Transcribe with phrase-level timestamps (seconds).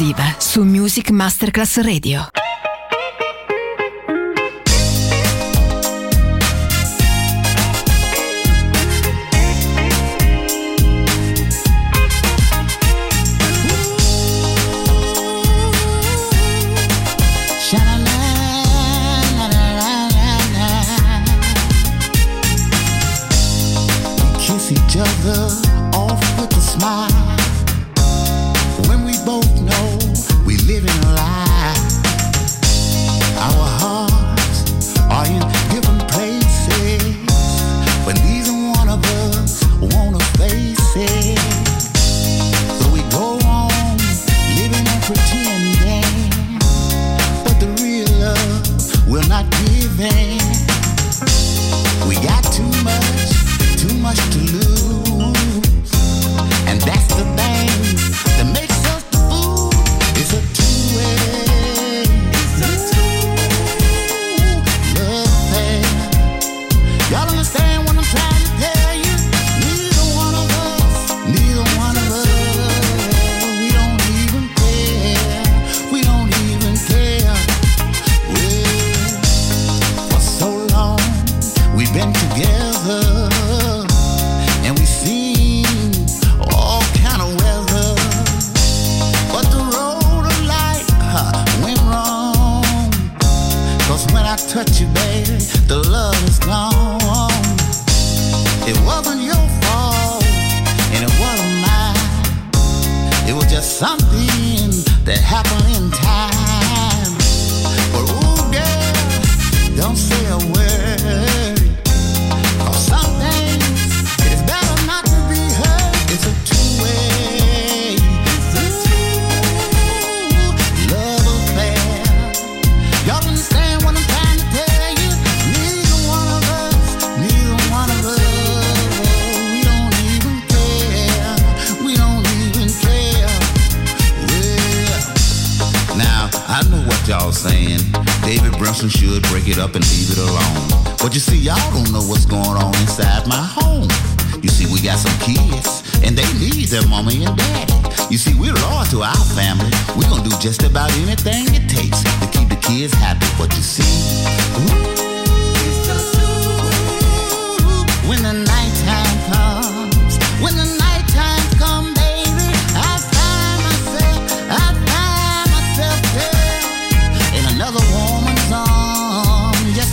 [0.00, 2.39] esclusiva su Music Masterclass Radio.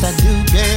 [0.08, 0.77] I do, girl.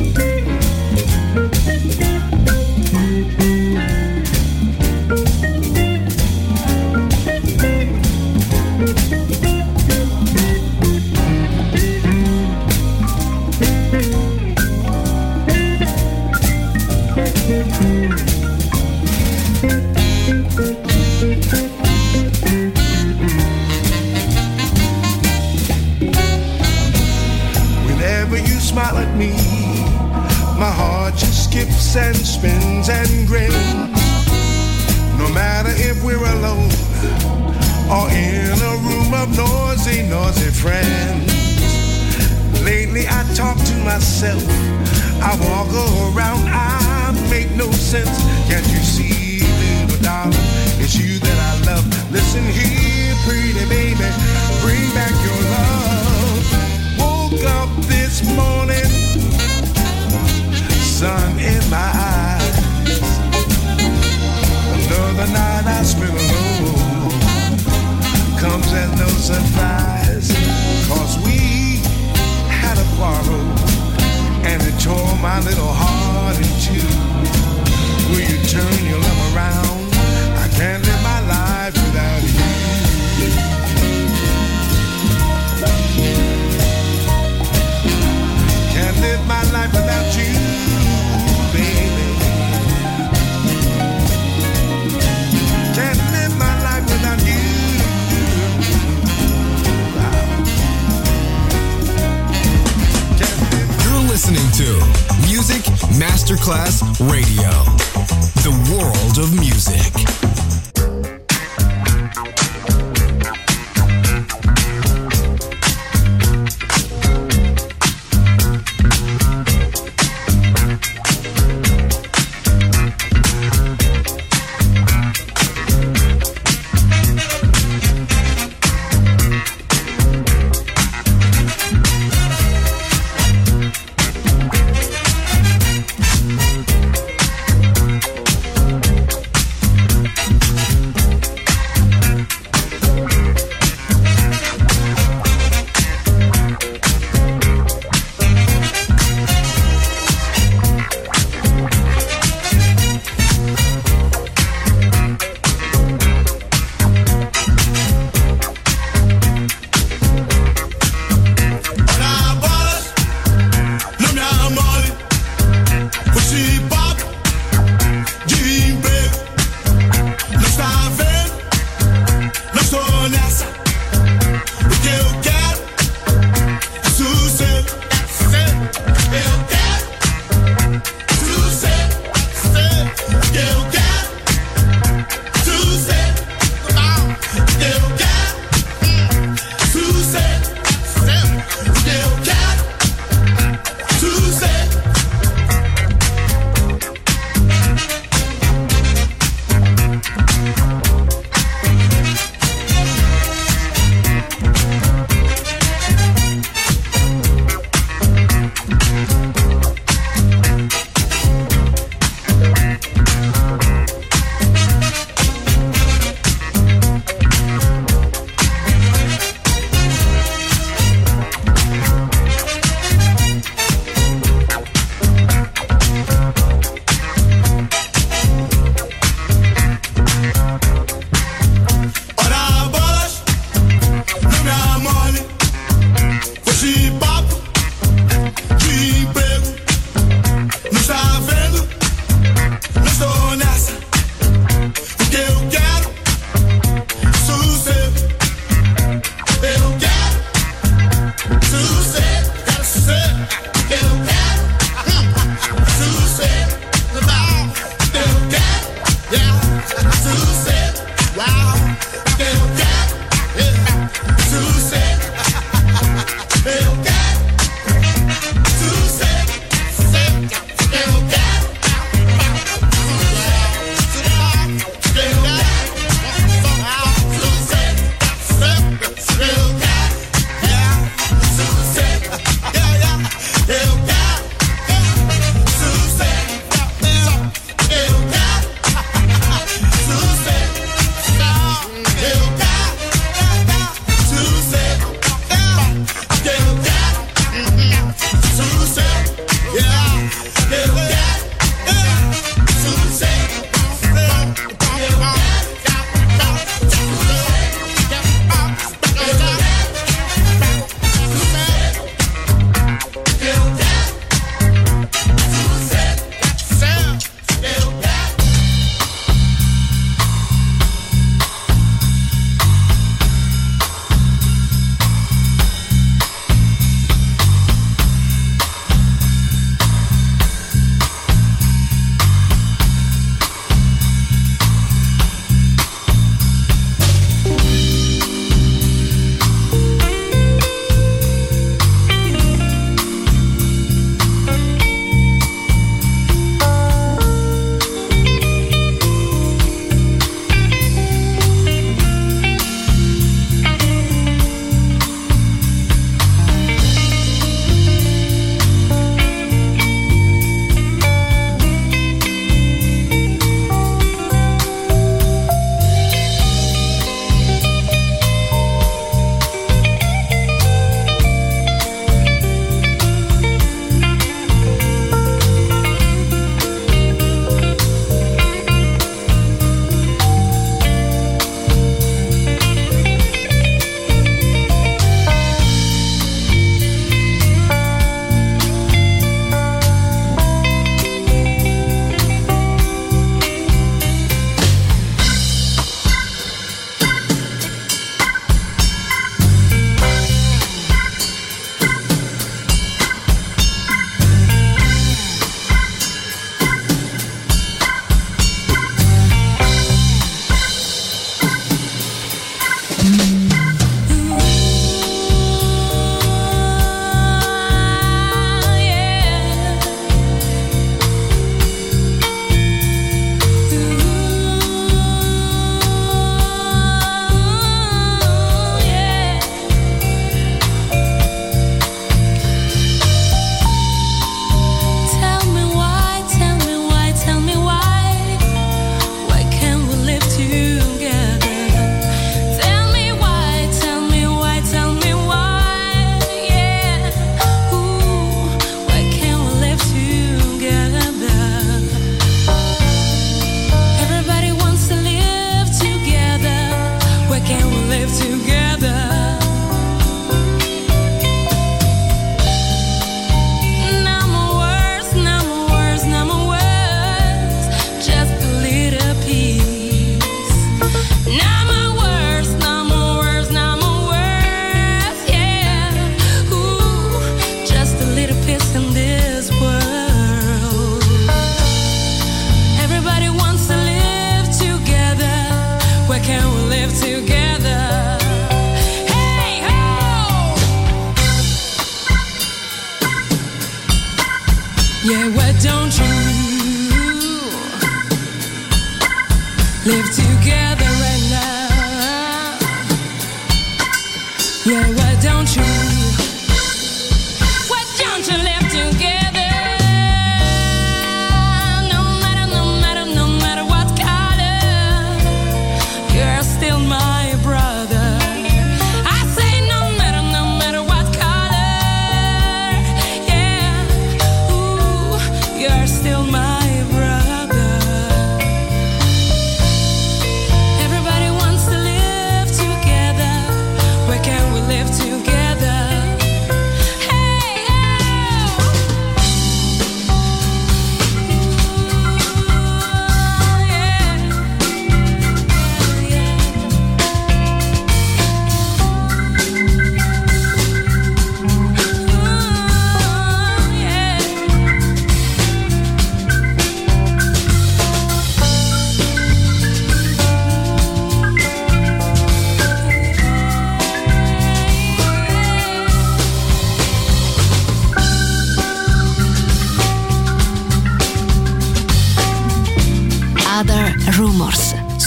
[0.00, 0.59] Whenever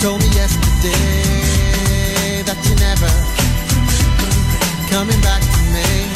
[0.00, 0.92] Told me yesterday
[2.46, 3.10] that you never
[4.94, 6.06] coming back to me.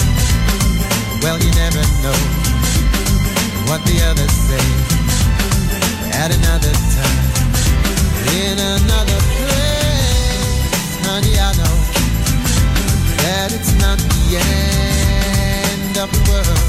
[1.22, 2.14] Well, you never know
[3.66, 4.62] what the others say
[6.14, 7.26] at another time,
[8.38, 11.02] in another place.
[11.02, 11.76] Honey, I know
[13.18, 16.62] that it's not the end of the world,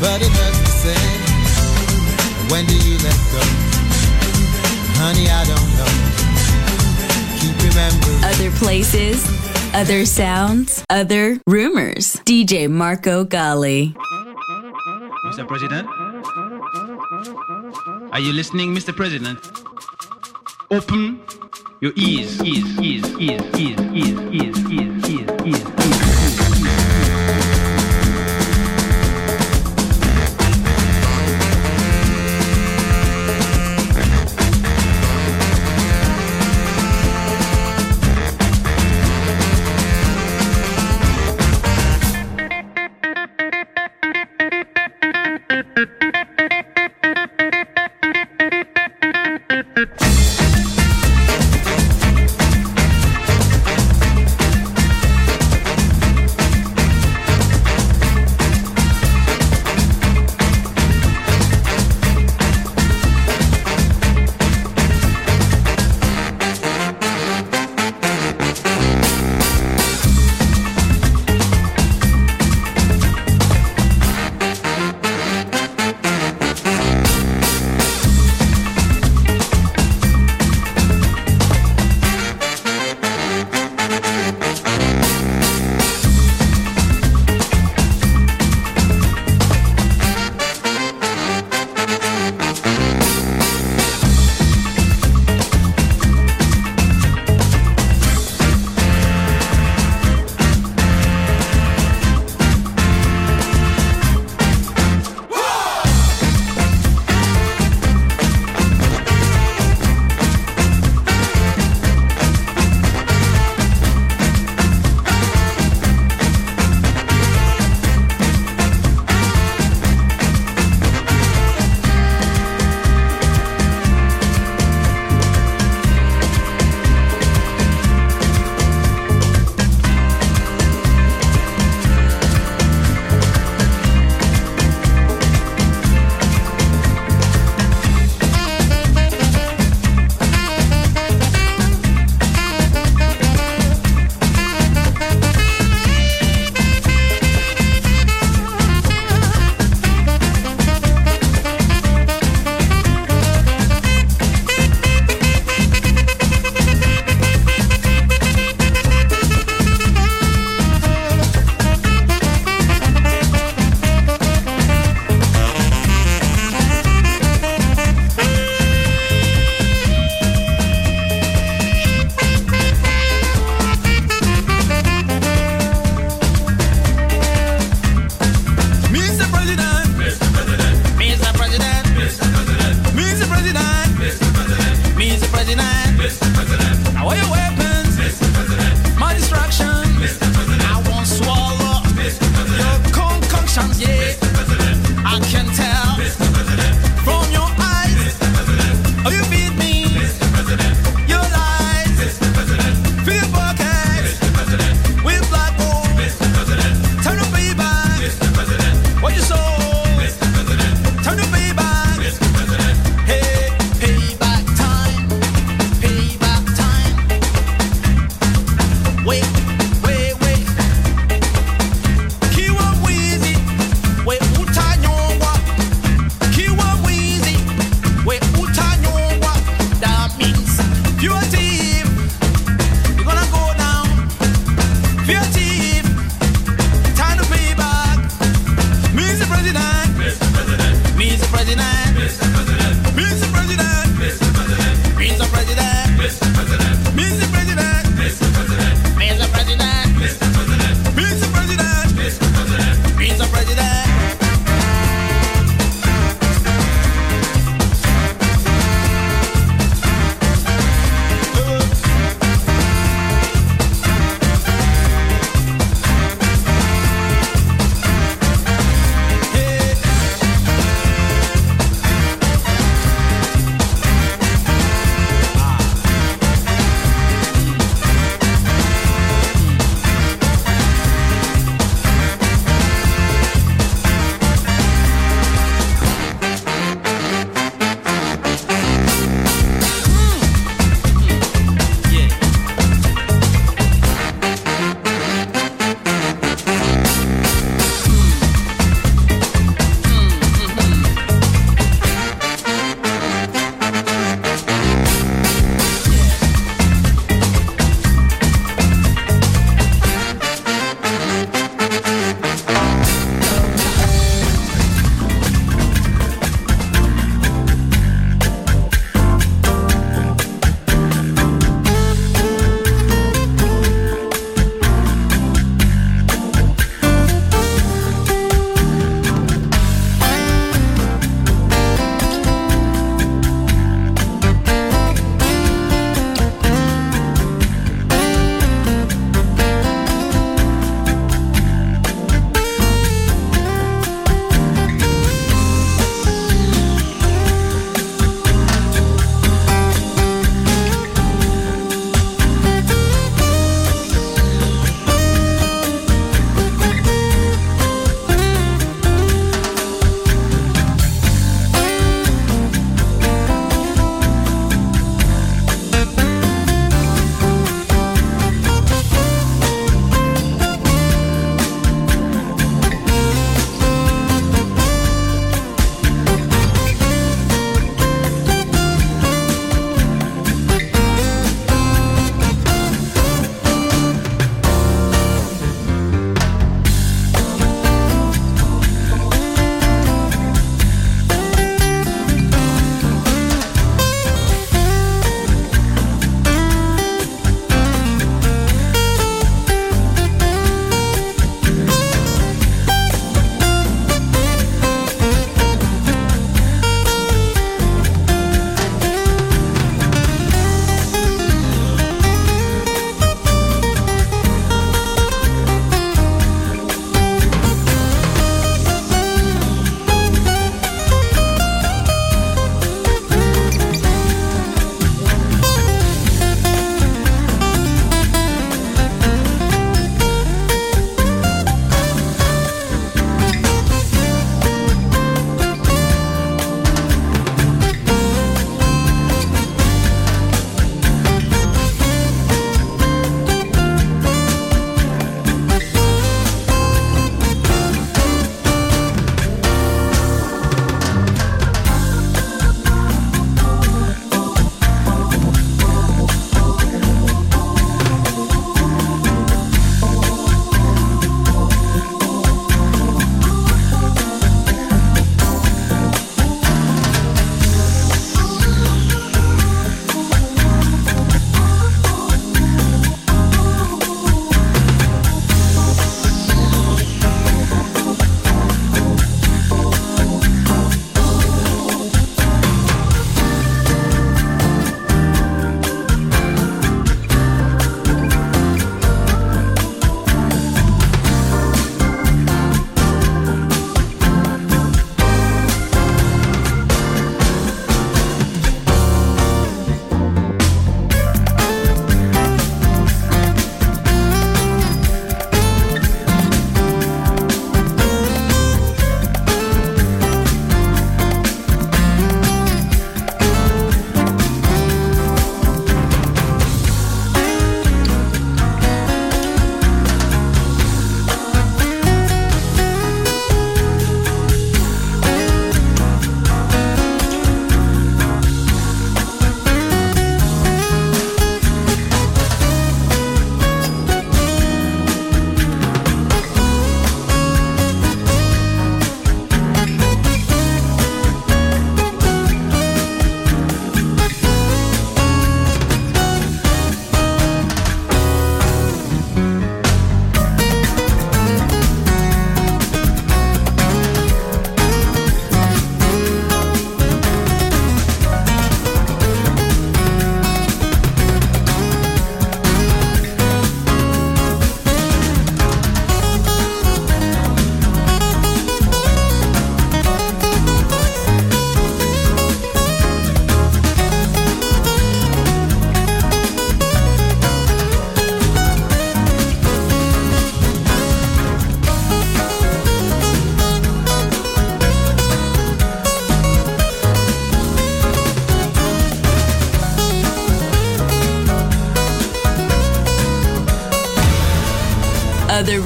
[0.00, 1.22] but it hurts the same.
[2.50, 3.85] When do you let go?
[4.98, 5.90] Honey, I don't know.
[7.40, 8.24] Keep remembering.
[8.24, 9.22] Other places,
[9.74, 12.16] other sounds, other rumors.
[12.24, 13.94] DJ Marco Gally.
[15.26, 15.46] Mr.
[15.46, 15.86] President?
[18.12, 18.94] Are you listening, Mr.
[18.94, 19.38] President?
[20.70, 21.20] Open
[21.80, 26.05] your ears, ears, ears, ears, ears, ears, ears, ears, ears, ears, ears.